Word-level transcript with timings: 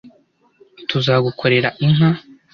Tuzagukorera 0.89 1.69
inka. 1.87 2.09